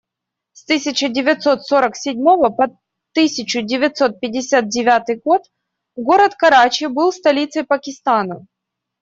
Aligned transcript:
С 0.53 0.65
тысяча 0.65 1.09
девятьсот 1.09 1.61
сорок 1.63 1.95
седьмого 1.95 2.49
по 2.49 2.75
тысячу 3.11 3.61
девятьсот 3.61 4.19
пятьдесят 4.19 4.67
девятый 4.67 5.21
год 5.23 5.43
город 5.95 6.33
Карачи 6.33 6.87
был 6.87 7.13
столицей 7.13 7.65
Пакистана. 7.65 8.47